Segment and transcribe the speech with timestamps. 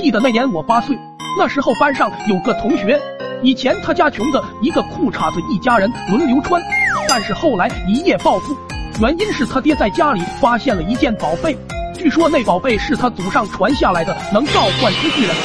[0.00, 0.98] 记得那年我八岁，
[1.36, 2.98] 那时候班上有个同学，
[3.42, 6.60] 以前他家穷的一个裤衩子一家人轮流穿，
[7.06, 8.56] 但是后来一夜暴富，
[8.98, 11.54] 原因是他爹在家里发现了一件宝贝，
[11.98, 15.36] 据说那宝贝是他祖上传下来的，能召唤出巨人。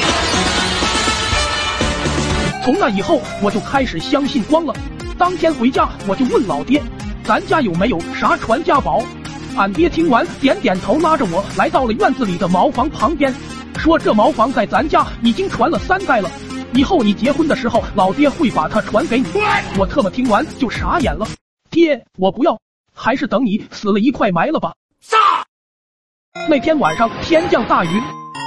[2.63, 4.73] 从那以后，我就开始相信光了。
[5.17, 6.81] 当天回家，我就问老爹，
[7.25, 9.03] 咱家有没有啥传家宝？
[9.57, 13.33] 俺爹听完点点头，拉着我来到了院子里的茅房旁边，
[13.85, 16.27] 说这茅房在咱家已经传了三代了，
[16.73, 19.27] 以后你结婚的时候，老爹会把它传给你。
[19.77, 21.27] 我特么听完就傻眼了，
[21.69, 22.57] 爹，我不要，
[22.95, 24.73] 还是等你死了一块埋了吧。
[26.49, 28.01] 那天晚上天降大雨，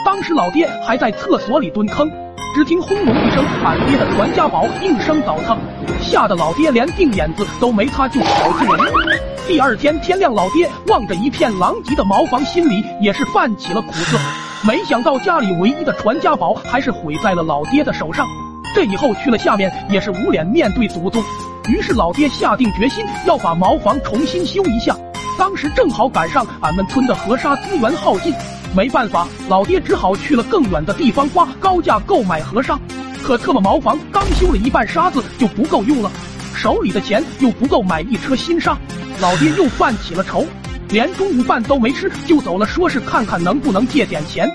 [0.04, 2.10] 当时老爹还在厕所里蹲坑，
[2.56, 5.56] 只听轰隆一声，俺爹的传家宝应声倒塌，
[6.00, 9.46] 吓得老爹连腚眼子都没擦就跑进了屋。
[9.46, 14.18] 第二天天亮，老爹望着一片狼藉的茅房，心里也是泛起了苦涩。
[14.66, 18.26] 没想到家里唯一的传家宝还是毁在了老爹的手上。
[18.74, 21.22] 这以后去了下面也是无脸面对祖宗。
[21.68, 24.96] 于是老爹下定决心要把茅房重新修一下。
[25.38, 28.34] 当时正好赶上俺们村的河沙资源耗尽，
[28.74, 32.78] 没办法，老爹只好去了更远的地方花高价购买河沙。
[33.22, 36.10] 可特么茅房刚修了一半，沙子就不够用了，
[36.54, 38.76] 手里的钱又不够买一车新沙。
[39.20, 40.44] 老爹又犯起了愁，
[40.90, 44.48] 连中午饭都没吃就走了，说是看看能不能借点钱。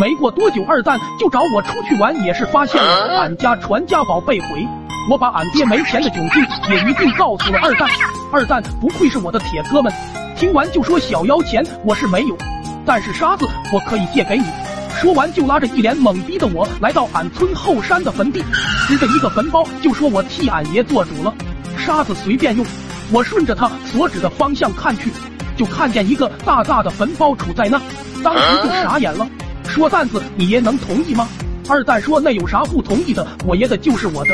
[0.00, 4.66] 没过多久，二蛋就找我出去玩，也是发现了俺家传家宝被毁。
[5.10, 7.88] 我把俺爹没钱的窘境也一并告诉了二蛋。
[8.32, 9.92] 二蛋不愧是我的铁哥们，
[10.36, 12.36] 听完就说小妖钱我是没有，
[12.86, 14.44] 但是沙子我可以借给你。
[15.00, 18.44] 说完就拉着一脸懵逼的我来到俺村后山的坟地，
[18.86, 21.34] 指着一个坟包就说我替俺爷做主了，
[21.76, 22.64] 沙子随便用。
[23.12, 25.10] 我顺着他所指的方向看去，
[25.60, 27.78] 就看见一个大大的坟包杵在那，
[28.24, 29.28] 当时就傻眼了。
[29.68, 31.28] 说蛋子，你爷能同意吗？
[31.68, 33.28] 二蛋说那有啥不同意的？
[33.44, 34.30] 我爷的就是我的。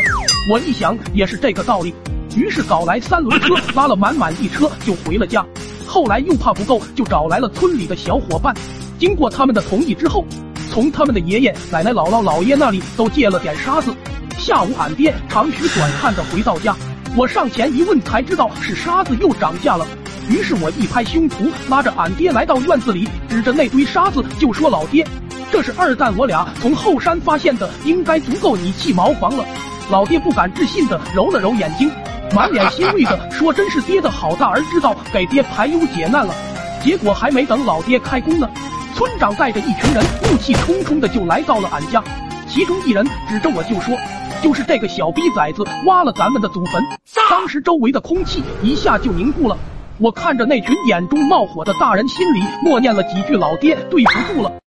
[0.53, 1.93] 我一想也是这个道理，
[2.37, 5.45] 于是搞来三轮车， 拉了满满一车就回了家。
[5.85, 8.55] 后来又怕不够，就找来了村里的小伙伴，
[8.97, 10.25] 经过他们的同意之后，
[10.71, 13.93] 从他们的爷爷奶奶、姥姥姥爷那里都借了点沙子。
[14.39, 16.77] 下午俺爹长吁短叹的回到家。
[17.17, 19.85] 我上前一问，才知道是沙子又涨价了。
[20.29, 25.07] 于是我一拍胸脯，拉着俺爹来到院子里，指着那堆沙子就说：“老爹，
[25.53, 29.45] 这是二蛋我俩从后山发现的，应该足够你砌茅房了。”
[29.89, 31.89] 老爹不敢置信的揉了揉眼睛，
[32.35, 36.35] 满脸欣慰的说：“真是爹的好大儿知道给爹排忧解难了。”
[36.83, 38.51] 结果还没等老爹开工呢，
[38.97, 42.03] 村长带着一群人怒气冲冲的就来到了俺家，
[42.49, 43.97] 其中一人指着我就说。
[44.43, 46.83] 就是这个小逼崽子挖了咱们的祖坟，
[47.31, 49.57] 当时周围的空气一下就凝固了。
[49.99, 54.61] 我看着那群眼中冒火的大人，心里默念了几句：“老爹，对不住了，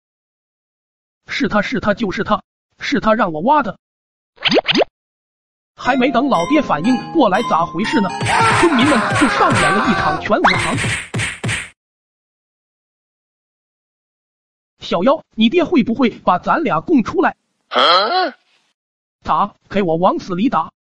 [1.27, 2.43] 是他是他就是他，
[2.79, 3.79] 是他让我挖的。”
[5.77, 8.09] 还没等老爹反应过来咋回事呢，
[8.61, 10.77] 村民们就上演了一场全武行。
[14.81, 17.37] 小妖，你爹会不会把咱俩供出来？
[19.23, 20.73] 打，给我往死里打！